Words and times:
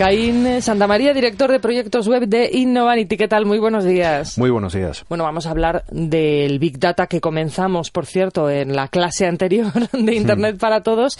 Caín 0.00 0.62
Santamaría, 0.62 1.12
director 1.12 1.52
de 1.52 1.60
proyectos 1.60 2.08
web 2.08 2.26
de 2.26 2.48
Innovanity. 2.54 3.18
¿Qué 3.18 3.28
tal? 3.28 3.44
Muy 3.44 3.58
buenos 3.58 3.84
días. 3.84 4.38
Muy 4.38 4.48
buenos 4.48 4.72
días. 4.72 5.04
Bueno, 5.10 5.24
vamos 5.24 5.44
a 5.44 5.50
hablar 5.50 5.84
del 5.90 6.58
Big 6.58 6.78
Data 6.78 7.06
que 7.06 7.20
comenzamos, 7.20 7.90
por 7.90 8.06
cierto, 8.06 8.48
en 8.48 8.74
la 8.74 8.88
clase 8.88 9.26
anterior 9.26 9.70
de 9.92 10.14
Internet 10.14 10.56
para 10.58 10.82
Todos, 10.82 11.18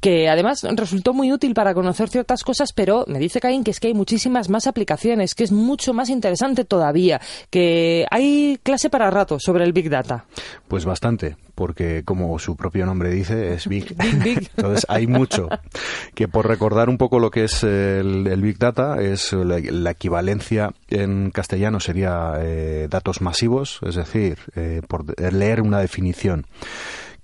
que 0.00 0.28
además 0.28 0.66
resultó 0.72 1.14
muy 1.14 1.32
útil 1.32 1.54
para 1.54 1.72
conocer 1.72 2.08
ciertas 2.08 2.42
cosas, 2.42 2.72
pero 2.72 3.04
me 3.06 3.20
dice 3.20 3.38
Caín 3.38 3.62
que 3.62 3.70
es 3.70 3.78
que 3.78 3.86
hay 3.86 3.94
muchísimas 3.94 4.50
más 4.50 4.66
aplicaciones, 4.66 5.36
que 5.36 5.44
es 5.44 5.52
mucho 5.52 5.94
más 5.94 6.08
interesante 6.08 6.64
todavía, 6.64 7.20
que 7.48 8.06
hay 8.10 8.58
clase 8.64 8.90
para 8.90 9.08
rato 9.08 9.38
sobre 9.38 9.62
el 9.62 9.72
Big 9.72 9.88
Data. 9.88 10.24
Pues 10.66 10.84
bastante, 10.84 11.36
porque 11.56 12.04
como 12.04 12.38
su 12.38 12.54
propio 12.54 12.86
nombre 12.86 13.10
dice, 13.10 13.54
es 13.54 13.66
Big. 13.68 13.96
Entonces 14.56 14.86
hay 14.88 15.08
mucho. 15.08 15.48
Que 16.14 16.28
por 16.28 16.46
recordar 16.46 16.88
un 16.88 16.98
poco 16.98 17.18
lo 17.18 17.32
que 17.32 17.44
es 17.44 17.64
el 17.64 18.06
el, 18.06 18.42
Big 18.42 18.58
Data 18.58 19.00
es 19.00 19.32
la, 19.32 19.90
equivalencia 19.90 20.72
en 20.88 21.30
castellano 21.30 21.80
sería 21.80 22.34
eh, 22.38 22.86
datos 22.90 23.20
masivos, 23.20 23.80
es 23.82 23.96
decir, 23.96 24.38
eh, 24.54 24.82
por 24.86 25.18
leer 25.32 25.62
una 25.62 25.80
definición 25.80 26.46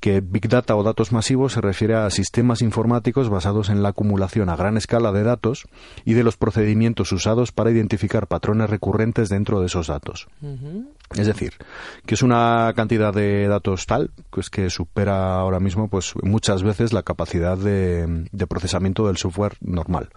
que 0.03 0.21
Big 0.21 0.49
Data 0.49 0.75
o 0.75 0.83
datos 0.83 1.13
masivos 1.13 1.53
se 1.53 1.61
refiere 1.61 1.95
a 1.95 2.11
sistemas 2.11 2.61
informáticos 2.61 3.31
basados 3.31 3.71
en 3.71 3.85
la 3.85 3.91
acumulación 3.91 4.49
a 4.49 4.57
gran 4.57 4.77
escala 4.77 5.13
de 5.13 5.23
datos 5.23 5.69
y 6.05 6.15
de 6.15 6.25
los 6.25 6.37
procedimientos 6.37 7.13
usados 7.13 7.53
para 7.53 7.71
identificar 7.71 8.27
patrones 8.27 8.69
recurrentes 8.69 9.29
dentro 9.29 9.61
de 9.61 9.67
esos 9.67 9.87
datos. 9.87 10.27
Es 11.15 11.27
decir, 11.29 11.53
que 12.05 12.15
es 12.15 12.23
una 12.23 12.73
cantidad 12.75 13.15
de 13.15 13.47
datos 13.47 13.87
tal 13.87 14.11
pues 14.31 14.51
que 14.51 14.71
supera 14.71 15.37
ahora 15.37 15.61
mismo 15.61 15.87
pues 15.87 16.15
muchas 16.21 16.65
veces 16.65 16.93
la 16.93 17.05
capacidad 17.05 17.57
de, 17.57 18.27
procesamiento 18.49 19.07
del 19.07 19.19
software 19.19 19.57
normal. 19.61 20.09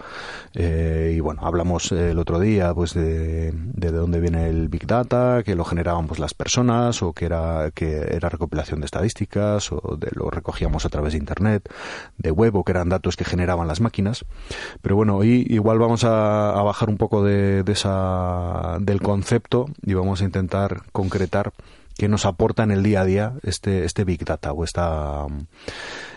Eh, 0.55 1.13
y 1.15 1.19
bueno, 1.19 1.41
hablamos 1.43 1.91
el 1.91 2.17
otro 2.17 2.39
día 2.39 2.73
pues 2.73 2.95
de, 2.95 3.51
de, 3.53 3.91
dónde 3.91 4.19
viene 4.19 4.49
el 4.49 4.67
Big 4.67 4.87
Data, 4.87 5.43
que 5.45 5.53
lo 5.53 5.63
generaban 5.63 6.07
pues 6.07 6.19
las 6.19 6.33
personas 6.33 7.03
o 7.03 7.13
que 7.13 7.25
era 7.25 7.69
que 7.71 8.07
era 8.09 8.29
recopilación 8.29 8.79
de 8.79 8.85
estadísticas 8.85 9.74
o 9.83 9.97
de 9.97 10.09
lo 10.13 10.29
recogíamos 10.29 10.85
a 10.85 10.89
través 10.89 11.13
de 11.13 11.19
internet, 11.19 11.69
de 12.17 12.31
web 12.31 12.55
o 12.55 12.63
que 12.63 12.71
eran 12.71 12.89
datos 12.89 13.15
que 13.15 13.25
generaban 13.25 13.67
las 13.67 13.81
máquinas. 13.81 14.25
Pero 14.81 14.95
bueno, 14.95 15.17
hoy 15.17 15.45
igual 15.49 15.79
vamos 15.79 16.03
a, 16.03 16.61
bajar 16.65 16.89
un 16.89 16.97
poco 16.97 17.23
de, 17.23 17.63
de 17.63 17.71
esa 17.73 18.77
del 18.79 19.01
concepto 19.01 19.67
y 19.83 19.93
vamos 19.93 20.21
a 20.21 20.25
intentar 20.25 20.81
concretar 20.91 21.53
qué 21.97 22.07
nos 22.07 22.25
aporta 22.25 22.63
en 22.63 22.71
el 22.71 22.83
día 22.83 23.01
a 23.01 23.05
día 23.05 23.33
este, 23.43 23.85
este 23.85 24.03
Big 24.03 24.25
Data 24.25 24.51
o 24.51 24.63
esta, 24.63 25.25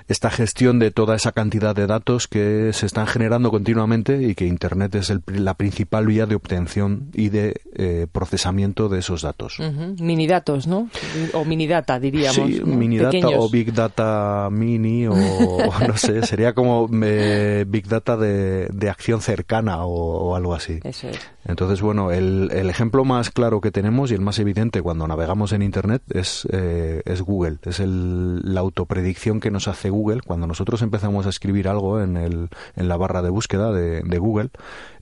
esta 0.09 0.31
gestión 0.31 0.79
de 0.79 0.91
toda 0.91 1.15
esa 1.15 1.33
cantidad 1.33 1.77
de 1.77 1.87
datos 1.87 2.29
que 2.29 2.73
se 2.73 2.87
están 2.87 3.07
generando 3.07 3.51
continuamente 3.51 4.23
y 4.23 4.35
que 4.35 4.47
Internet 4.47 4.95
es 4.95 5.13
la 5.27 5.55
principal 5.55 6.07
vía 6.07 6.25
de 6.27 6.35
obtención 6.35 7.11
y 7.13 7.29
de 7.29 7.61
eh, 7.75 8.07
procesamiento 8.11 8.89
de 8.89 9.01
esos 9.01 9.23
datos. 9.23 9.59
Mini 10.01 10.27
datos, 10.27 10.67
¿no? 10.67 10.89
O 11.35 11.45
mini 11.45 11.67
data, 11.67 12.01
diríamos. 12.01 12.35
Sí, 12.35 12.63
mini 12.65 12.99
data 12.99 13.29
o 13.37 13.51
Big 13.51 13.73
Data 13.73 14.49
Mini 14.51 15.07
o, 15.07 15.15
no 15.87 15.97
sé, 15.97 16.25
sería 16.27 16.55
como 16.55 16.89
eh, 17.03 17.65
Big 17.69 17.87
Data 17.87 18.17
de, 18.17 18.69
de 18.73 18.91
acción 18.91 19.21
cercana 19.21 19.85
o, 19.85 20.35
algo 20.35 20.55
así. 20.55 20.81
Eso 20.85 21.09
es. 21.09 21.19
Entonces, 21.45 21.81
bueno, 21.81 22.13
el, 22.13 22.51
el, 22.53 22.69
ejemplo 22.69 23.05
más 23.05 23.31
claro 23.31 23.61
que 23.61 23.71
tenemos 23.71 24.11
y 24.11 24.15
el 24.15 24.21
más 24.21 24.39
evidente 24.39 24.83
cuando 24.83 25.09
navegamos 25.09 25.53
en 25.53 25.63
Internet 25.63 26.03
es, 26.11 26.47
eh, 26.53 27.03
es 27.07 27.23
Google. 27.23 27.57
Es 27.63 27.81
el, 27.81 28.41
la 28.43 28.61
autopredicción 28.61 29.41
que 29.41 29.51
nos 29.51 29.67
hace 29.67 29.89
Google 29.89 29.98
Google, 29.99 30.23
cuando 30.23 30.47
nosotros 30.47 30.81
empezamos 30.83 31.27
a 31.27 31.31
escribir 31.31 31.69
algo 31.69 32.01
en, 32.01 32.17
el, 32.17 32.49
en 32.77 32.89
la 32.89 32.97
barra 32.97 33.21
de 33.21 33.31
búsqueda 33.31 33.73
de, 33.73 34.19
Google, 34.19 34.51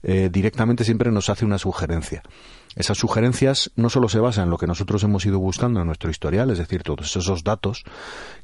eh, 0.03 0.29
directamente 0.31 0.83
siempre 0.83 1.11
nos 1.11 1.29
hace 1.29 1.45
una 1.45 1.59
sugerencia. 1.59 2.23
Esas 2.77 2.99
sugerencias 2.99 3.71
no 3.75 3.89
solo 3.89 4.07
se 4.07 4.19
basan 4.19 4.45
en 4.45 4.49
lo 4.51 4.59
que 4.59 4.67
nosotros 4.67 5.03
hemos 5.03 5.25
ido 5.25 5.39
buscando 5.39 5.81
en 5.81 5.87
nuestro 5.87 6.11
historial, 6.11 6.51
es 6.51 6.59
decir, 6.59 6.83
todos 6.83 7.15
esos 7.15 7.43
datos 7.43 7.83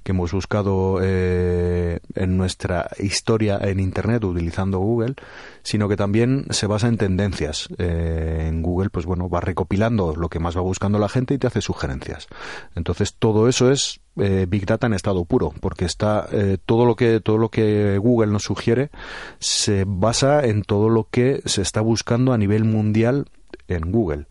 que 0.02 0.12
hemos 0.12 0.34
buscado 0.34 1.00
eh, 1.04 2.00
en 2.16 2.36
nuestra 2.36 2.90
historia 2.98 3.60
en 3.62 3.80
Internet 3.80 4.24
utilizando 4.24 4.80
Google, 4.80 5.14
sino 5.62 5.88
que 5.88 5.98
también 5.98 6.48
se 6.50 6.66
basa 6.66 6.88
en 6.88 6.98
tendencias. 6.98 7.70
Eh, 7.78 8.48
en 8.50 8.64
Google, 8.64 8.90
pues 8.90 9.06
bueno, 9.06 9.30
va 9.30 9.40
recopilando 9.40 10.16
lo 10.16 10.30
que 10.30 10.40
más 10.40 10.58
va 10.58 10.62
buscando 10.62 10.98
la 10.98 11.10
gente 11.10 11.36
y 11.36 11.38
te 11.38 11.46
hace 11.46 11.62
sugerencias. 11.62 12.28
Entonces, 12.76 13.14
todo 13.14 13.48
eso 13.48 13.70
es 13.70 14.02
eh, 14.18 14.48
Big 14.50 14.66
Data 14.66 14.88
en 14.88 14.94
estado 14.94 15.26
puro, 15.26 15.54
porque 15.60 15.86
está 15.86 16.28
todo 16.66 16.86
lo 16.86 16.96
que 16.96 17.20
todo 17.20 17.38
lo 17.38 17.50
que 17.50 18.00
Google 18.00 18.32
nos 18.32 18.44
sugiere 18.44 18.90
se 19.38 19.86
basa 19.88 20.44
en 20.44 20.64
todo 20.64 20.90
lo 20.90 21.08
que 21.10 21.44
se 21.46 21.62
está 21.62 21.82
buscando 21.82 22.34
a 22.34 22.38
nivel 22.40 22.64
mundial 22.64 23.28
en 23.68 23.92
Google. 23.92 24.26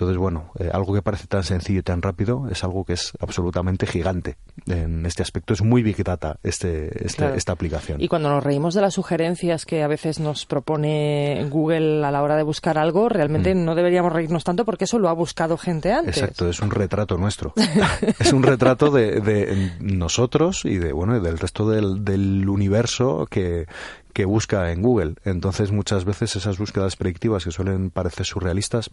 Entonces, 0.00 0.16
bueno, 0.16 0.50
eh, 0.58 0.70
algo 0.72 0.94
que 0.94 1.02
parece 1.02 1.26
tan 1.26 1.44
sencillo 1.44 1.80
y 1.80 1.82
tan 1.82 2.00
rápido 2.00 2.48
es 2.50 2.64
algo 2.64 2.86
que 2.86 2.94
es 2.94 3.12
absolutamente 3.20 3.86
gigante. 3.86 4.38
En 4.66 5.04
este 5.04 5.22
aspecto 5.22 5.52
es 5.52 5.62
muy 5.62 5.82
Big 5.82 6.02
Data 6.02 6.38
este, 6.42 7.04
este 7.04 7.36
esta 7.36 7.52
aplicación. 7.52 8.00
Y 8.00 8.08
cuando 8.08 8.30
nos 8.30 8.42
reímos 8.42 8.72
de 8.72 8.80
las 8.80 8.94
sugerencias 8.94 9.66
que 9.66 9.82
a 9.82 9.88
veces 9.88 10.18
nos 10.18 10.46
propone 10.46 11.46
Google 11.50 12.02
a 12.02 12.10
la 12.10 12.22
hora 12.22 12.36
de 12.36 12.44
buscar 12.44 12.78
algo, 12.78 13.10
realmente 13.10 13.54
mm. 13.54 13.62
no 13.62 13.74
deberíamos 13.74 14.10
reírnos 14.10 14.42
tanto 14.42 14.64
porque 14.64 14.84
eso 14.84 14.98
lo 14.98 15.10
ha 15.10 15.12
buscado 15.12 15.58
gente 15.58 15.92
antes. 15.92 16.16
Exacto, 16.16 16.48
es 16.48 16.60
un 16.60 16.70
retrato 16.70 17.18
nuestro. 17.18 17.52
es 18.18 18.32
un 18.32 18.42
retrato 18.42 18.90
de, 18.90 19.20
de, 19.20 19.72
nosotros 19.80 20.64
y 20.64 20.78
de 20.78 20.94
bueno 20.94 21.20
del 21.20 21.38
resto 21.38 21.68
del, 21.68 22.06
del 22.06 22.48
universo 22.48 23.26
que, 23.28 23.66
que 24.12 24.24
busca 24.24 24.70
en 24.72 24.82
Google. 24.82 25.14
Entonces, 25.24 25.72
muchas 25.72 26.04
veces 26.04 26.36
esas 26.36 26.58
búsquedas 26.58 26.96
predictivas 26.96 27.44
que 27.44 27.50
suelen 27.50 27.90
parecer 27.90 28.26
surrealistas 28.26 28.90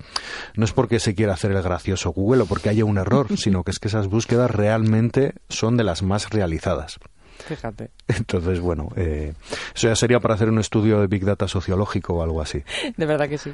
no 0.56 0.66
es 0.66 0.72
porque 0.72 1.00
se 1.00 1.16
quiera 1.16 1.34
hacer 1.34 1.52
el 1.52 1.62
gracioso 1.62 2.12
Google 2.12 2.44
o 2.44 2.46
porque 2.46 2.70
haya 2.70 2.86
un 2.86 2.98
error, 2.98 3.28
sino 3.38 3.64
que 3.64 3.72
es 3.72 3.80
que 3.80 3.88
esas 3.88 4.08
búsquedas 4.08 4.52
realmente 4.52 5.34
son 5.50 5.78
de 5.78 5.84
las 5.84 6.04
más 6.04 6.30
realizadas. 6.30 7.00
Fíjate. 7.46 7.92
Entonces, 8.08 8.60
bueno, 8.60 8.90
eh, 8.96 9.34
eso 9.76 9.88
ya 9.88 9.96
sería 9.96 10.20
para 10.20 10.36
hacer 10.36 10.50
un 10.50 10.60
estudio 10.60 11.00
de 11.00 11.08
Big 11.08 11.24
Data 11.24 11.48
sociológico 11.48 12.16
o 12.16 12.24
algo 12.24 12.42
así. 12.42 12.64
De 12.98 13.06
verdad 13.06 13.30
que 13.30 13.38
sí. 13.38 13.54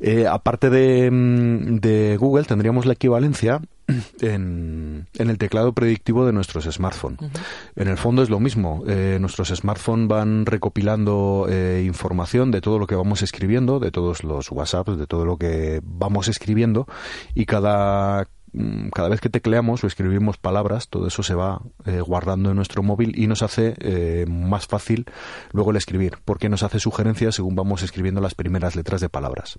Eh, 0.00 0.26
aparte 0.26 0.70
de, 0.70 1.10
mm, 1.10 1.76
de, 1.76 2.16
Google, 2.16 2.44
tendríamos 2.44 2.86
la 2.86 2.92
equivalencia 2.94 3.60
en, 4.20 5.06
en, 5.14 5.30
el 5.30 5.38
teclado 5.38 5.72
predictivo 5.72 6.26
de 6.26 6.32
nuestros 6.32 6.64
smartphones. 6.64 7.18
En 7.76 7.88
el 7.88 7.96
fondo 7.96 8.22
es 8.22 8.30
lo 8.30 8.40
mismo. 8.40 8.82
Eh, 8.86 9.18
nuestros 9.20 9.48
smartphones 9.48 10.08
van 10.08 10.46
recopilando 10.46 11.46
información 11.82 12.50
de 12.50 12.60
todo 12.60 12.78
lo 12.78 12.86
que 12.86 12.94
vamos 12.94 13.22
escribiendo, 13.22 13.80
de 13.80 13.90
todos 13.90 14.24
los 14.24 14.50
WhatsApps, 14.50 14.98
de 14.98 15.06
todo 15.06 15.24
lo 15.24 15.36
que 15.36 15.80
vamos 15.84 16.28
escribiendo, 16.28 16.86
y 17.34 17.46
cada 17.46 18.28
cada 18.92 19.08
vez 19.08 19.20
que 19.20 19.28
tecleamos 19.28 19.82
o 19.82 19.86
escribimos 19.86 20.36
palabras, 20.36 20.88
todo 20.88 21.06
eso 21.06 21.22
se 21.22 21.34
va 21.34 21.62
eh, 21.86 22.00
guardando 22.00 22.50
en 22.50 22.56
nuestro 22.56 22.82
móvil 22.82 23.12
y 23.18 23.26
nos 23.26 23.42
hace 23.42 23.74
eh, 23.80 24.26
más 24.28 24.66
fácil 24.66 25.06
luego 25.52 25.70
el 25.70 25.76
escribir, 25.76 26.18
porque 26.24 26.48
nos 26.48 26.62
hace 26.62 26.78
sugerencias 26.78 27.34
según 27.34 27.54
vamos 27.54 27.82
escribiendo 27.82 28.20
las 28.20 28.34
primeras 28.34 28.76
letras 28.76 29.00
de 29.00 29.08
palabras. 29.08 29.58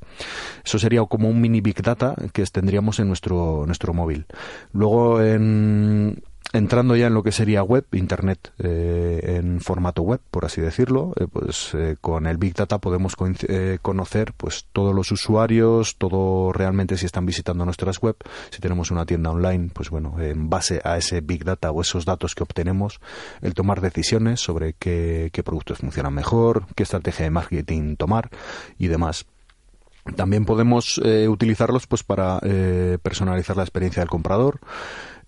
Eso 0.64 0.80
sería 0.80 1.04
como 1.06 1.30
un 1.30 1.42
mini 1.42 1.62
big 1.62 1.82
data 1.82 2.16
que 2.32 2.46
tendríamos 2.46 3.00
en 3.00 3.08
nuestro, 3.08 3.66
nuestro 3.66 3.94
móvil. 3.94 4.26
Luego 4.72 5.22
en 5.22 6.24
entrando 6.56 6.96
ya 6.96 7.08
en 7.08 7.14
lo 7.14 7.24
que 7.24 7.32
sería 7.32 7.64
web, 7.64 7.86
Internet 7.92 8.54
eh, 8.60 9.38
en 9.38 9.60
formato 9.60 10.02
web, 10.02 10.22
por 10.32 10.46
así 10.46 10.62
decirlo, 10.62 11.14
eh, 11.20 11.28
pues 11.32 11.72
eh, 11.74 11.98
con 12.00 12.26
el 12.28 12.38
Big 12.38 12.54
Data 12.54 12.80
podemos 12.80 13.16
conocer 13.16 14.34
pues 14.38 14.68
todos 14.72 14.96
los 14.96 15.12
usuarios, 15.12 15.98
todo 15.98 16.54
realmente 16.54 16.98
si 16.98 17.06
están 17.06 17.26
visitando 17.26 17.66
nuestras 17.66 18.00
web, 18.00 18.16
si 18.50 18.60
tenemos 18.60 18.92
una 18.92 19.06
tienda 19.06 19.32
online, 19.32 19.70
pues 19.74 19.90
bueno, 19.90 20.20
en 20.20 20.50
base 20.50 20.82
a 20.84 20.98
ese 20.98 21.22
Big 21.22 21.44
Data 21.44 21.72
o 21.72 21.82
esos 21.82 22.06
datos 22.06 22.36
que 22.36 22.44
obtenemos, 22.44 23.00
el 23.42 23.54
tomar 23.54 23.82
decisiones 23.82 24.40
sobre 24.40 24.74
qué, 24.74 25.32
productos 25.44 25.80
funcionan 25.80 26.14
mejor, 26.14 26.66
qué 26.76 26.84
estrategia 26.84 27.26
de 27.26 27.32
marketing 27.32 27.96
tomar 27.98 28.30
y 28.78 28.88
demás. 28.88 29.26
También 30.16 30.46
podemos 30.46 31.00
utilizarlos 31.00 31.88
pues 31.88 32.04
para 32.04 32.40
personalizar 33.02 33.58
la 33.58 33.64
experiencia 33.64 34.02
del 34.02 34.10
comprador. 34.10 34.60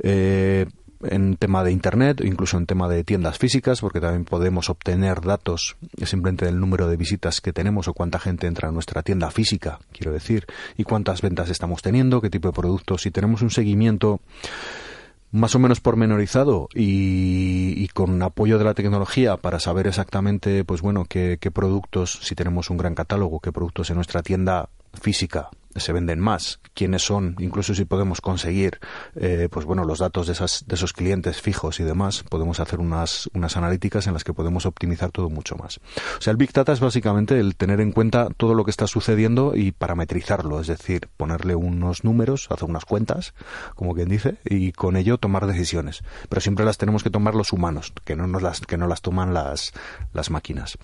Eh, 0.03 0.67
en 1.03 1.37
tema 1.37 1.63
de 1.63 1.71
internet, 1.71 2.21
incluso 2.23 2.57
en 2.57 2.65
tema 2.65 2.87
de 2.87 3.03
tiendas 3.03 3.37
físicas, 3.37 3.81
porque 3.81 4.01
también 4.01 4.25
podemos 4.25 4.69
obtener 4.69 5.21
datos 5.21 5.77
simplemente 6.03 6.45
del 6.45 6.59
número 6.59 6.87
de 6.87 6.97
visitas 6.97 7.41
que 7.41 7.53
tenemos 7.53 7.87
o 7.87 7.93
cuánta 7.93 8.19
gente 8.19 8.47
entra 8.47 8.69
a 8.69 8.71
nuestra 8.71 9.03
tienda 9.03 9.29
física, 9.31 9.79
quiero 9.91 10.11
decir, 10.11 10.45
y 10.77 10.83
cuántas 10.83 11.21
ventas 11.21 11.49
estamos 11.49 11.81
teniendo, 11.81 12.21
qué 12.21 12.29
tipo 12.29 12.47
de 12.49 12.53
productos. 12.53 13.01
Si 13.01 13.11
tenemos 13.11 13.41
un 13.41 13.49
seguimiento 13.49 14.21
más 15.31 15.55
o 15.55 15.59
menos 15.59 15.79
pormenorizado 15.81 16.69
y, 16.73 17.73
y, 17.75 17.87
con 17.89 18.21
apoyo 18.21 18.57
de 18.57 18.63
la 18.63 18.73
tecnología 18.73 19.37
para 19.37 19.59
saber 19.59 19.87
exactamente, 19.87 20.63
pues 20.63 20.81
bueno, 20.81 21.05
qué, 21.05 21.37
qué 21.39 21.51
productos, 21.51 22.19
si 22.21 22.33
tenemos 22.33 22.69
un 22.69 22.77
gran 22.77 22.95
catálogo, 22.95 23.39
qué 23.39 23.51
productos 23.51 23.89
en 23.89 23.97
nuestra 23.97 24.23
tienda 24.23 24.69
física 24.99 25.49
se 25.79 25.93
venden 25.93 26.19
más, 26.19 26.59
quiénes 26.73 27.03
son, 27.03 27.35
incluso 27.39 27.73
si 27.73 27.85
podemos 27.85 28.21
conseguir, 28.21 28.79
eh, 29.15 29.47
pues 29.51 29.65
bueno, 29.65 29.83
los 29.83 29.99
datos 29.99 30.27
de, 30.27 30.33
esas, 30.33 30.65
de 30.67 30.75
esos 30.75 30.93
clientes 30.93 31.41
fijos 31.41 31.79
y 31.79 31.83
demás, 31.83 32.23
podemos 32.29 32.59
hacer 32.59 32.79
unas, 32.79 33.29
unas 33.33 33.57
analíticas 33.57 34.07
en 34.07 34.13
las 34.13 34.23
que 34.23 34.33
podemos 34.33 34.65
optimizar 34.65 35.11
todo 35.11 35.29
mucho 35.29 35.55
más. 35.55 35.79
O 36.17 36.21
sea, 36.21 36.31
el 36.31 36.37
Big 36.37 36.51
Data 36.51 36.73
es 36.73 36.79
básicamente 36.79 37.39
el 37.39 37.55
tener 37.55 37.81
en 37.81 37.91
cuenta 37.91 38.27
todo 38.35 38.53
lo 38.53 38.63
que 38.63 38.71
está 38.71 38.87
sucediendo 38.87 39.55
y 39.55 39.71
parametrizarlo, 39.71 40.59
es 40.59 40.67
decir, 40.67 41.09
ponerle 41.17 41.55
unos 41.55 42.03
números, 42.03 42.47
hacer 42.49 42.69
unas 42.69 42.85
cuentas, 42.85 43.33
como 43.75 43.93
quien 43.93 44.09
dice, 44.09 44.37
y 44.45 44.71
con 44.71 44.97
ello 44.97 45.17
tomar 45.17 45.47
decisiones. 45.47 46.03
Pero 46.29 46.41
siempre 46.41 46.65
las 46.65 46.77
tenemos 46.77 47.03
que 47.03 47.09
tomar 47.09 47.35
los 47.35 47.53
humanos, 47.53 47.93
que 48.03 48.15
no 48.15 48.27
nos 48.27 48.41
las, 48.41 48.61
que 48.61 48.77
no 48.77 48.87
las 48.87 49.01
toman 49.01 49.33
las, 49.33 49.73
las 50.13 50.29
máquinas. 50.29 50.77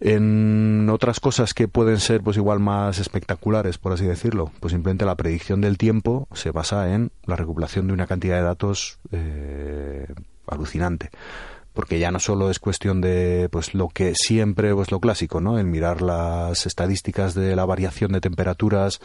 En 0.00 0.88
otras 0.90 1.20
cosas 1.20 1.54
que 1.54 1.68
pueden 1.68 2.00
ser, 2.00 2.22
pues 2.22 2.36
igual 2.36 2.60
más 2.60 2.98
espectaculares, 2.98 3.31
por 3.78 3.92
así 3.92 4.04
decirlo, 4.04 4.22
decirlo? 4.22 4.52
Pues 4.60 4.72
simplemente 4.72 5.04
la 5.04 5.16
predicción 5.16 5.60
del 5.60 5.78
tiempo 5.78 6.28
se 6.32 6.50
basa 6.50 6.94
en 6.94 7.10
la 7.26 7.36
recopilación 7.36 7.86
de 7.86 7.92
una 7.92 8.06
cantidad 8.06 8.36
de 8.36 8.42
datos 8.42 8.98
eh, 9.10 10.06
alucinante 10.46 11.10
porque 11.72 11.98
ya 11.98 12.10
no 12.10 12.18
solo 12.18 12.50
es 12.50 12.58
cuestión 12.58 13.00
de 13.00 13.48
pues 13.50 13.74
lo 13.74 13.88
que 13.88 14.14
siempre 14.14 14.74
pues 14.74 14.90
lo 14.90 15.00
clásico 15.00 15.40
no 15.40 15.58
el 15.58 15.66
mirar 15.66 16.02
las 16.02 16.66
estadísticas 16.66 17.34
de 17.34 17.56
la 17.56 17.64
variación 17.64 18.12
de 18.12 18.20
temperaturas 18.20 19.00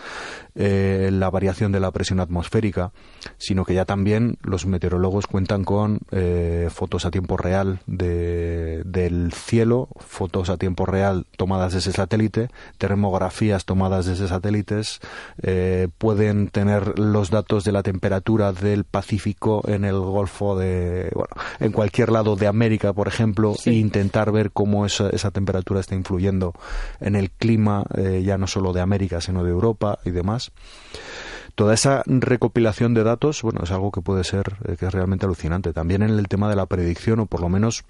eh, 0.55 1.09
la 1.11 1.29
variación 1.29 1.71
de 1.71 1.79
la 1.79 1.91
presión 1.91 2.19
atmosférica 2.19 2.91
sino 3.37 3.65
que 3.65 3.73
ya 3.73 3.85
también 3.85 4.37
los 4.41 4.65
meteorólogos 4.65 5.27
cuentan 5.27 5.63
con 5.63 5.99
eh, 6.11 6.69
fotos 6.71 7.05
a 7.05 7.11
tiempo 7.11 7.37
real 7.37 7.79
de, 7.87 8.83
del 8.85 9.31
cielo 9.33 9.89
fotos 9.99 10.49
a 10.49 10.57
tiempo 10.57 10.85
real 10.85 11.25
tomadas 11.37 11.73
desde 11.73 11.91
satélite 11.91 12.49
termografías 12.77 13.65
tomadas 13.65 14.05
desde 14.05 14.27
satélites 14.27 14.99
eh, 15.41 15.87
pueden 15.97 16.49
tener 16.49 16.99
los 16.99 17.29
datos 17.29 17.63
de 17.63 17.71
la 17.71 17.83
temperatura 17.83 18.51
del 18.51 18.83
Pacífico 18.83 19.63
en 19.67 19.85
el 19.85 19.99
Golfo 19.99 20.57
de 20.57 21.11
bueno 21.13 21.35
en 21.59 21.71
cualquier 21.71 22.11
lado 22.11 22.35
de 22.35 22.47
América, 22.47 22.56
por 22.93 23.07
ejemplo, 23.07 23.55
e 23.65 23.73
intentar 23.73 24.31
ver 24.31 24.51
cómo 24.51 24.85
esa, 24.85 25.09
esa, 25.09 25.31
temperatura 25.31 25.79
está 25.79 25.95
influyendo 25.95 26.53
en 26.99 27.15
el 27.15 27.29
clima, 27.29 27.85
eh, 27.95 28.23
ya 28.25 28.37
no 28.37 28.47
solo 28.47 28.73
de 28.73 28.81
América, 28.81 29.21
sino 29.21 29.43
de 29.43 29.51
Europa 29.51 29.99
y 30.05 30.11
demás. 30.11 30.51
Toda 31.55 31.73
esa 31.73 32.03
recopilación 32.05 32.93
de 32.93 33.03
datos, 33.03 33.41
bueno, 33.41 33.61
es 33.63 33.71
algo 33.71 33.91
que 33.91 34.01
puede 34.01 34.23
ser, 34.23 34.57
eh, 34.67 34.75
que 34.77 34.85
es 34.85 34.93
realmente 34.93 35.25
alucinante. 35.25 35.73
También 35.73 36.03
en 36.03 36.11
el 36.11 36.27
tema 36.27 36.49
de 36.49 36.55
la 36.55 36.65
predicción, 36.65 37.19
o 37.19 37.25
por 37.25 37.41
lo 37.41 37.49
menos 37.49 37.83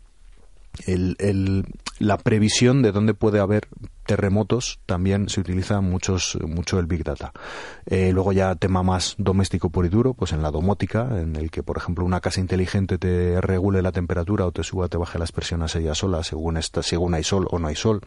el, 0.86 1.66
la 2.00 2.18
previsión 2.18 2.82
de 2.82 2.92
dónde 2.92 3.14
puede 3.14 3.40
haber 3.40 3.68
terremotos 4.06 4.80
también 4.86 5.30
se 5.30 5.42
utiliza 5.42 5.82
muchos, 5.82 6.38
mucho 6.48 6.80
el 6.80 6.86
Big 6.86 7.04
Data. 7.04 7.34
Eh, 7.86 8.12
luego 8.14 8.32
ya 8.32 8.56
tema 8.56 8.84
más 8.84 9.16
doméstico 9.18 9.70
por 9.70 9.86
y 9.86 9.90
duro, 9.90 10.14
pues 10.14 10.32
en 10.32 10.42
la 10.42 10.52
domótica, 10.52 11.20
en 11.20 11.36
el 11.36 11.52
que, 11.52 11.64
por 11.64 11.78
ejemplo, 11.78 12.06
una 12.06 12.22
casa 12.22 12.40
inteligente 12.40 12.98
te 12.98 13.42
regule 13.42 13.82
la 13.82 13.92
temperatura 13.92 14.46
o 14.46 14.52
te 14.52 14.64
suba, 14.64 14.88
te 14.88 14.98
baje 14.98 15.20
las 15.20 15.32
presiones 15.32 15.76
ella 15.76 15.94
sola, 15.94 16.24
según, 16.24 16.58
esta, 16.58 16.84
según 16.84 17.14
hay 17.14 17.24
sol 17.24 17.48
o 17.52 17.60
no 17.60 17.68
hay 17.68 17.76
sol, 17.76 18.02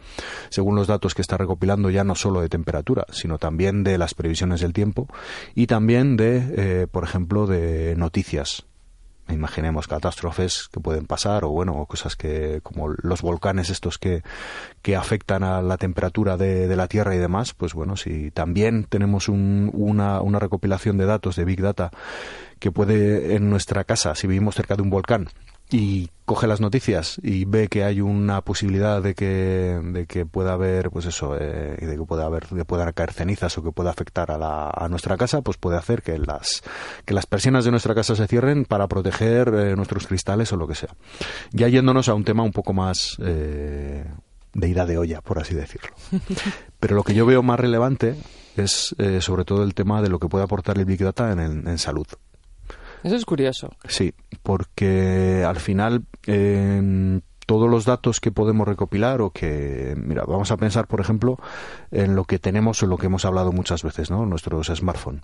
según 0.49 0.75
los 0.75 0.87
datos 0.87 1.13
que 1.13 1.21
está 1.21 1.37
recopilando 1.37 1.89
ya 1.89 2.03
no 2.03 2.15
solo 2.15 2.41
de 2.41 2.49
temperatura, 2.49 3.05
sino 3.11 3.37
también 3.37 3.83
de 3.83 3.97
las 3.97 4.13
previsiones 4.13 4.61
del 4.61 4.73
tiempo 4.73 5.07
y 5.53 5.67
también 5.67 6.17
de, 6.17 6.81
eh, 6.83 6.87
por 6.87 7.03
ejemplo, 7.03 7.45
de 7.45 7.95
noticias 7.95 8.65
imaginemos 9.33 9.87
catástrofes 9.87 10.69
que 10.71 10.79
pueden 10.79 11.05
pasar 11.05 11.43
o 11.43 11.49
bueno 11.49 11.85
cosas 11.85 12.15
que 12.15 12.59
como 12.63 12.89
los 12.89 13.21
volcanes 13.21 13.69
estos 13.69 13.97
que, 13.97 14.23
que 14.81 14.95
afectan 14.95 15.43
a 15.43 15.61
la 15.61 15.77
temperatura 15.77 16.37
de, 16.37 16.67
de, 16.67 16.75
la 16.75 16.87
tierra 16.87 17.15
y 17.15 17.17
demás 17.17 17.53
pues 17.53 17.73
bueno 17.73 17.95
si 17.97 18.31
también 18.31 18.85
tenemos 18.85 19.29
un, 19.29 19.69
una, 19.73 20.21
una 20.21 20.39
recopilación 20.39 20.97
de 20.97 21.05
datos 21.05 21.35
de 21.35 21.45
big 21.45 21.61
data 21.61 21.91
que 22.59 22.71
puede 22.71 23.35
en 23.35 23.49
nuestra 23.49 23.83
casa 23.83 24.15
si 24.15 24.27
vivimos 24.27 24.55
cerca 24.55 24.75
de 24.75 24.81
un 24.81 24.89
volcán 24.89 25.29
y 25.71 26.09
coge 26.25 26.47
las 26.47 26.61
noticias 26.61 27.17
y 27.23 27.45
ve 27.45 27.67
que 27.67 27.83
hay 27.83 28.01
una 28.01 28.41
posibilidad 28.41 29.01
de 29.01 29.15
que, 29.15 29.79
de 29.83 30.05
que 30.05 30.25
pueda 30.25 30.53
haber, 30.53 30.91
pues 30.91 31.05
eso, 31.05 31.37
eh, 31.39 31.77
de 31.79 31.97
que 31.97 32.03
pueda 32.03 32.25
haber, 32.25 32.47
de 32.47 32.65
puedan 32.65 32.91
caer 32.91 33.13
cenizas 33.13 33.57
o 33.57 33.63
que 33.63 33.71
pueda 33.71 33.89
afectar 33.89 34.31
a, 34.31 34.37
la, 34.37 34.69
a 34.69 34.89
nuestra 34.89 35.17
casa, 35.17 35.41
pues 35.41 35.57
puede 35.57 35.77
hacer 35.77 36.03
que 36.03 36.17
las, 36.17 36.61
que 37.05 37.13
las 37.13 37.25
persianas 37.25 37.65
de 37.65 37.71
nuestra 37.71 37.95
casa 37.95 38.15
se 38.15 38.27
cierren 38.27 38.65
para 38.65 38.87
proteger 38.87 39.53
eh, 39.53 39.75
nuestros 39.75 40.07
cristales 40.07 40.51
o 40.51 40.57
lo 40.57 40.67
que 40.67 40.75
sea. 40.75 40.95
Ya 41.51 41.67
yéndonos 41.69 42.09
a 42.09 42.13
un 42.13 42.25
tema 42.25 42.43
un 42.43 42.51
poco 42.51 42.73
más 42.73 43.17
eh, 43.21 44.05
de 44.53 44.67
ida 44.67 44.85
de 44.85 44.97
olla, 44.97 45.21
por 45.21 45.39
así 45.39 45.55
decirlo. 45.55 45.91
Pero 46.79 46.95
lo 46.95 47.03
que 47.03 47.13
yo 47.13 47.25
veo 47.25 47.43
más 47.43 47.59
relevante 47.59 48.15
es 48.57 48.93
eh, 48.97 49.21
sobre 49.21 49.45
todo 49.45 49.63
el 49.63 49.73
tema 49.73 50.01
de 50.01 50.09
lo 50.09 50.19
que 50.19 50.27
puede 50.27 50.43
aportar 50.43 50.77
el 50.77 50.85
Big 50.85 50.99
Data 50.99 51.31
en, 51.31 51.67
en 51.67 51.77
salud. 51.77 52.07
Eso 53.03 53.15
es 53.15 53.25
curioso. 53.25 53.69
Sí, 53.87 54.13
porque 54.43 55.43
al 55.47 55.57
final 55.57 56.05
eh, 56.27 57.19
todos 57.51 57.69
los 57.69 57.83
datos 57.83 58.21
que 58.21 58.31
podemos 58.31 58.65
recopilar 58.67 59.21
o 59.21 59.31
que, 59.31 59.93
mira, 59.97 60.23
vamos 60.25 60.51
a 60.51 60.57
pensar, 60.57 60.87
por 60.87 61.01
ejemplo, 61.01 61.37
en 61.91 62.15
lo 62.15 62.23
que 62.23 62.39
tenemos 62.39 62.81
o 62.81 62.87
lo 62.87 62.97
que 62.97 63.07
hemos 63.07 63.25
hablado 63.25 63.51
muchas 63.51 63.83
veces, 63.83 64.09
¿no? 64.09 64.25
Nuestros 64.25 64.67
smartphones. 64.67 65.23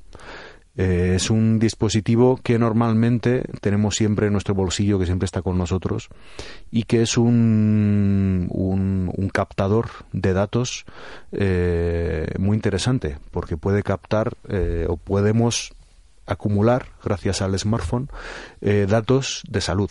Eh, 0.75 1.13
es 1.15 1.29
un 1.31 1.57
dispositivo 1.57 2.37
que 2.43 2.59
normalmente 2.59 3.43
tenemos 3.61 3.95
siempre 3.95 4.27
en 4.27 4.33
nuestro 4.33 4.53
bolsillo, 4.53 4.99
que 4.99 5.05
siempre 5.05 5.25
está 5.25 5.41
con 5.41 5.57
nosotros, 5.57 6.09
y 6.69 6.83
que 6.83 7.01
es 7.01 7.17
un, 7.17 8.47
un, 8.51 9.09
un 9.15 9.29
captador 9.29 9.87
de 10.11 10.33
datos 10.33 10.85
eh, 11.31 12.27
muy 12.37 12.55
interesante, 12.55 13.17
porque 13.31 13.55
puede 13.55 13.83
captar 13.83 14.33
eh, 14.49 14.85
o 14.89 14.97
podemos 14.97 15.76
acumular, 16.27 16.87
gracias 17.03 17.41
al 17.41 17.57
smartphone, 17.57 18.09
eh, 18.61 18.85
datos 18.87 19.43
de 19.49 19.61
salud. 19.61 19.89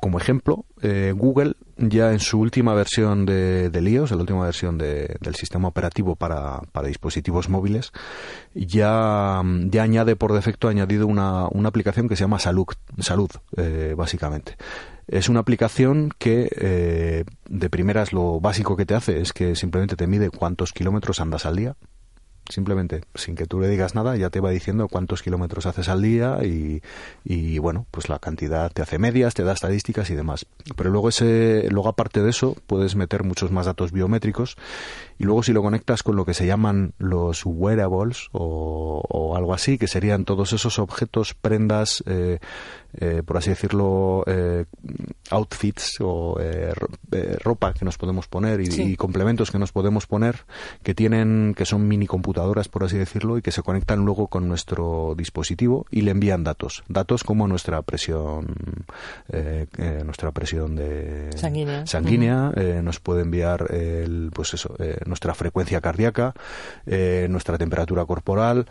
Como 0.00 0.18
ejemplo, 0.18 0.64
eh, 0.80 1.12
Google 1.14 1.54
ya 1.76 2.12
en 2.12 2.20
su 2.20 2.40
última 2.40 2.74
versión 2.74 3.26
de, 3.26 3.68
de 3.68 3.90
iOS, 3.90 4.10
la 4.12 4.16
última 4.16 4.44
versión 4.44 4.78
de, 4.78 5.16
del 5.20 5.34
sistema 5.34 5.68
operativo 5.68 6.16
para, 6.16 6.60
para, 6.72 6.88
dispositivos 6.88 7.50
móviles, 7.50 7.92
ya, 8.54 9.42
ya 9.66 9.82
añade 9.82 10.16
por 10.16 10.32
defecto 10.32 10.68
ha 10.68 10.70
añadido 10.70 11.06
una, 11.06 11.46
una 11.48 11.68
aplicación 11.68 12.08
que 12.08 12.16
se 12.16 12.24
llama 12.24 12.38
Salud, 12.38 12.68
Salud 12.98 13.30
eh, 13.56 13.94
básicamente. 13.96 14.56
Es 15.06 15.28
una 15.28 15.40
aplicación 15.40 16.10
que 16.18 16.48
eh, 16.56 17.24
de 17.48 17.70
primeras 17.70 18.12
lo 18.12 18.40
básico 18.40 18.76
que 18.76 18.86
te 18.86 18.94
hace 18.94 19.20
es 19.20 19.32
que 19.32 19.56
simplemente 19.56 19.96
te 19.96 20.06
mide 20.06 20.30
cuántos 20.30 20.72
kilómetros 20.72 21.20
andas 21.20 21.44
al 21.44 21.56
día, 21.56 21.76
simplemente 22.50 23.02
sin 23.14 23.34
que 23.34 23.46
tú 23.46 23.60
le 23.60 23.68
digas 23.68 23.94
nada 23.94 24.16
ya 24.16 24.30
te 24.30 24.40
va 24.40 24.50
diciendo 24.50 24.88
cuántos 24.88 25.22
kilómetros 25.22 25.66
haces 25.66 25.88
al 25.88 26.02
día 26.02 26.38
y, 26.44 26.82
y, 27.24 27.58
bueno 27.58 27.86
pues 27.90 28.08
la 28.08 28.18
cantidad 28.18 28.70
te 28.70 28.82
hace 28.82 28.98
medias 28.98 29.34
te 29.34 29.44
da 29.44 29.52
estadísticas 29.52 30.10
y 30.10 30.14
demás. 30.14 30.46
Pero 30.76 30.90
luego 30.90 31.08
ese 31.08 31.68
luego 31.70 31.88
aparte 31.88 32.22
de 32.22 32.30
eso 32.30 32.56
puedes 32.66 32.96
meter 32.96 33.24
muchos 33.24 33.50
más 33.50 33.66
datos 33.66 33.92
biométricos 33.92 34.56
y 35.18 35.24
luego 35.24 35.42
si 35.42 35.52
lo 35.52 35.62
conectas 35.62 36.02
con 36.02 36.16
lo 36.16 36.24
que 36.24 36.34
se 36.34 36.46
llaman 36.46 36.92
los 36.98 37.44
wearables 37.44 38.28
o, 38.32 39.02
o 39.08 39.36
algo 39.36 39.54
así 39.54 39.78
que 39.78 39.86
serían 39.86 40.24
todos 40.24 40.52
esos 40.52 40.78
objetos 40.78 41.34
prendas 41.34 42.02
eh, 42.06 42.38
eh, 42.98 43.22
por 43.24 43.36
así 43.36 43.50
decirlo, 43.50 44.24
eh, 44.26 44.64
outfits 45.30 46.00
o 46.00 46.36
eh, 46.40 46.72
eh 47.12 47.36
ropa 47.42 47.72
que 47.72 47.84
nos 47.84 47.96
podemos 47.98 48.26
poner 48.26 48.60
y, 48.60 48.66
sí. 48.66 48.82
y, 48.82 48.96
complementos 48.96 49.50
que 49.50 49.58
nos 49.58 49.72
podemos 49.72 50.06
poner 50.06 50.44
que 50.82 50.94
tienen, 50.94 51.54
que 51.56 51.64
son 51.64 51.86
mini 51.86 52.06
computadoras, 52.06 52.68
por 52.68 52.84
así 52.84 52.98
decirlo, 52.98 53.38
y 53.38 53.42
que 53.42 53.52
se 53.52 53.62
conectan 53.62 54.04
luego 54.04 54.26
con 54.26 54.48
nuestro 54.48 55.14
dispositivo 55.16 55.86
y 55.90 56.00
le 56.02 56.10
envían 56.10 56.42
datos, 56.42 56.82
datos 56.88 57.22
como 57.22 57.46
nuestra 57.46 57.82
presión, 57.82 58.54
eh, 59.28 59.66
nuestra 60.04 60.32
presión 60.32 60.76
de 60.76 61.30
sanguínea, 61.36 61.86
sanguínea 61.86 62.50
-huh. 62.50 62.82
nos 62.82 62.98
puede 63.00 63.22
enviar 63.22 63.72
el, 63.72 64.30
pues 64.34 64.54
eso, 64.54 64.74
nuestra 65.06 65.34
frecuencia 65.34 65.80
cardíaca, 65.80 66.34
nuestra 67.28 67.58
temperatura 67.58 68.04
corporal 68.04 68.66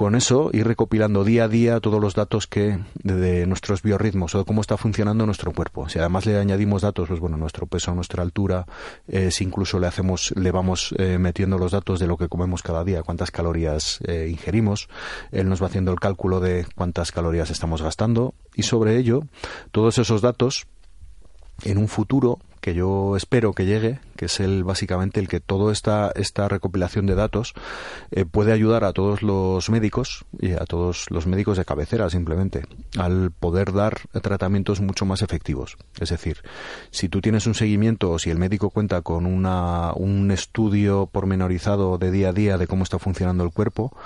con 0.00 0.14
eso 0.14 0.48
ir 0.54 0.66
recopilando 0.66 1.24
día 1.24 1.44
a 1.44 1.48
día 1.48 1.78
todos 1.78 2.00
los 2.00 2.14
datos 2.14 2.46
que 2.46 2.78
de, 2.94 3.46
nuestros 3.46 3.82
biorritmos 3.82 4.34
o 4.34 4.38
de 4.38 4.44
cómo 4.46 4.62
está 4.62 4.78
funcionando 4.78 5.26
nuestro 5.26 5.52
cuerpo. 5.52 5.90
Si 5.90 5.98
además 5.98 6.24
le 6.24 6.38
añadimos 6.38 6.80
datos, 6.80 7.08
pues 7.08 7.20
bueno, 7.20 7.36
nuestro 7.36 7.66
peso, 7.66 7.94
nuestra 7.94 8.22
altura, 8.22 8.64
eh, 9.08 9.30
si 9.30 9.44
incluso 9.44 9.78
le 9.78 9.88
hacemos, 9.88 10.32
le 10.36 10.52
vamos 10.52 10.94
eh, 10.96 11.18
metiendo 11.18 11.58
los 11.58 11.72
datos 11.72 12.00
de 12.00 12.06
lo 12.06 12.16
que 12.16 12.30
comemos 12.30 12.62
cada 12.62 12.82
día, 12.82 13.02
cuántas 13.02 13.30
calorías 13.30 13.98
eh, 14.06 14.28
ingerimos, 14.30 14.88
él 15.32 15.50
nos 15.50 15.60
va 15.60 15.66
haciendo 15.66 15.92
el 15.92 16.00
cálculo 16.00 16.40
de 16.40 16.66
cuántas 16.74 17.12
calorías 17.12 17.50
estamos 17.50 17.82
gastando 17.82 18.32
y 18.54 18.62
sobre 18.62 18.96
ello 18.96 19.24
todos 19.70 19.98
esos 19.98 20.22
datos 20.22 20.66
en 21.62 21.76
un 21.76 21.88
futuro 21.88 22.38
que 22.60 22.74
yo 22.74 23.16
espero 23.16 23.52
que 23.52 23.66
llegue, 23.66 24.00
que 24.16 24.26
es 24.26 24.40
el 24.40 24.64
básicamente 24.64 25.20
el 25.20 25.28
que 25.28 25.40
toda 25.40 25.72
esta, 25.72 26.12
esta 26.14 26.48
recopilación 26.48 27.06
de 27.06 27.14
datos 27.14 27.54
eh, 28.10 28.24
puede 28.24 28.52
ayudar 28.52 28.84
a 28.84 28.92
todos 28.92 29.22
los 29.22 29.70
médicos 29.70 30.24
y 30.38 30.52
a 30.52 30.64
todos 30.66 31.10
los 31.10 31.26
médicos 31.26 31.56
de 31.56 31.64
cabecera 31.64 32.10
simplemente 32.10 32.66
al 32.98 33.30
poder 33.30 33.72
dar 33.72 33.98
tratamientos 34.22 34.80
mucho 34.80 35.06
más 35.06 35.22
efectivos. 35.22 35.76
Es 35.98 36.10
decir, 36.10 36.42
si 36.90 37.08
tú 37.08 37.20
tienes 37.20 37.46
un 37.46 37.54
seguimiento 37.54 38.10
o 38.10 38.18
si 38.18 38.30
el 38.30 38.38
médico 38.38 38.70
cuenta 38.70 39.02
con 39.02 39.26
una, 39.26 39.92
un 39.94 40.30
estudio 40.30 41.06
pormenorizado 41.06 41.98
de 41.98 42.10
día 42.10 42.30
a 42.30 42.32
día 42.32 42.58
de 42.58 42.66
cómo 42.66 42.84
está 42.84 42.98
funcionando 42.98 43.44
el 43.44 43.52
cuerpo 43.52 43.96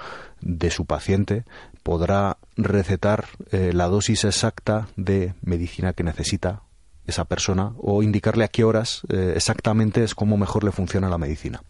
de 0.40 0.70
su 0.70 0.84
paciente, 0.84 1.44
podrá 1.82 2.38
recetar 2.56 3.26
eh, 3.50 3.72
la 3.72 3.88
dosis 3.88 4.24
exacta 4.24 4.88
de 4.96 5.34
medicina 5.42 5.92
que 5.92 6.04
necesita 6.04 6.62
esa 7.06 7.24
persona 7.24 7.72
o 7.78 8.02
indicarle 8.02 8.44
a 8.44 8.48
qué 8.48 8.64
horas 8.64 9.02
eh, 9.08 9.32
exactamente 9.36 10.02
es 10.02 10.14
cómo 10.14 10.36
mejor 10.36 10.64
le 10.64 10.72
funciona 10.72 11.08
la 11.08 11.18
medicina. 11.18 11.62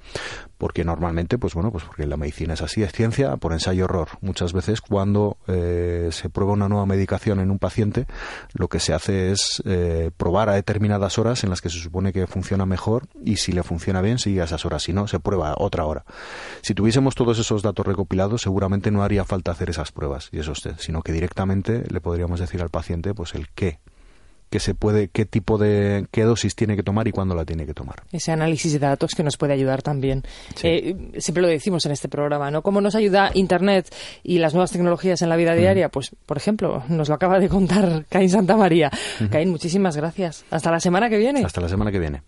Porque 0.58 0.84
normalmente, 0.84 1.36
pues 1.38 1.54
bueno, 1.54 1.70
pues 1.70 1.84
porque 1.84 2.06
la 2.06 2.16
medicina 2.16 2.54
es 2.54 2.62
así, 2.62 2.82
es 2.82 2.92
ciencia 2.92 3.36
por 3.36 3.52
ensayo 3.52 3.84
error. 3.84 4.08
Muchas 4.20 4.52
veces 4.52 4.80
cuando 4.80 5.36
eh, 5.46 6.08
se 6.12 6.30
prueba 6.30 6.52
una 6.52 6.68
nueva 6.68 6.86
medicación 6.86 7.40
en 7.40 7.50
un 7.50 7.58
paciente, 7.58 8.06
lo 8.54 8.68
que 8.68 8.80
se 8.80 8.94
hace 8.94 9.32
es 9.32 9.62
eh, 9.66 10.10
probar 10.16 10.48
a 10.48 10.54
determinadas 10.54 11.18
horas 11.18 11.44
en 11.44 11.50
las 11.50 11.60
que 11.60 11.70
se 11.70 11.78
supone 11.78 12.12
que 12.12 12.26
funciona 12.26 12.66
mejor 12.66 13.08
y 13.22 13.36
si 13.36 13.52
le 13.52 13.62
funciona 13.62 14.00
bien 14.00 14.18
sigue 14.18 14.40
a 14.40 14.44
esas 14.44 14.64
horas, 14.64 14.82
si 14.82 14.92
no, 14.92 15.08
se 15.08 15.20
prueba 15.20 15.54
otra 15.58 15.84
hora. 15.84 16.04
Si 16.62 16.74
tuviésemos 16.74 17.14
todos 17.14 17.38
esos 17.38 17.62
datos 17.62 17.86
recopilados, 17.86 18.42
seguramente 18.42 18.90
no 18.90 19.02
haría 19.02 19.24
falta 19.24 19.52
hacer 19.52 19.70
esas 19.70 19.92
pruebas 19.92 20.28
y 20.32 20.38
eso 20.38 20.54
sino 20.78 21.02
que 21.02 21.12
directamente 21.12 21.84
le 21.88 22.00
podríamos 22.00 22.40
decir 22.40 22.62
al 22.62 22.70
paciente 22.70 23.14
pues 23.14 23.34
el 23.34 23.48
qué 23.50 23.80
que 24.50 24.60
se 24.60 24.74
puede, 24.74 25.08
qué 25.08 25.24
tipo 25.24 25.58
de, 25.58 26.06
qué 26.10 26.22
dosis 26.22 26.54
tiene 26.54 26.76
que 26.76 26.82
tomar 26.82 27.08
y 27.08 27.12
cuándo 27.12 27.34
la 27.34 27.44
tiene 27.44 27.66
que 27.66 27.74
tomar. 27.74 28.04
Ese 28.12 28.32
análisis 28.32 28.72
de 28.72 28.78
datos 28.78 29.14
que 29.14 29.22
nos 29.22 29.36
puede 29.36 29.52
ayudar 29.52 29.82
también. 29.82 30.22
Eh, 30.62 31.12
siempre 31.18 31.42
lo 31.42 31.48
decimos 31.48 31.84
en 31.86 31.92
este 31.92 32.08
programa, 32.08 32.50
¿no? 32.50 32.62
¿Cómo 32.62 32.80
nos 32.80 32.94
ayuda 32.94 33.30
Internet 33.34 33.92
y 34.22 34.38
las 34.38 34.54
nuevas 34.54 34.70
tecnologías 34.70 35.22
en 35.22 35.28
la 35.28 35.36
vida 35.36 35.54
diaria? 35.54 35.88
Pues, 35.88 36.12
por 36.26 36.36
ejemplo, 36.36 36.84
nos 36.88 37.08
lo 37.08 37.14
acaba 37.14 37.38
de 37.38 37.48
contar 37.48 38.04
Caín 38.08 38.30
Santa 38.30 38.56
María. 38.56 38.90
Caín, 39.30 39.50
muchísimas 39.50 39.96
gracias. 39.96 40.44
Hasta 40.50 40.70
la 40.70 40.80
semana 40.80 41.08
que 41.08 41.18
viene. 41.18 41.44
Hasta 41.44 41.60
la 41.60 41.68
semana 41.68 41.90
que 41.90 41.98
viene. 41.98 42.22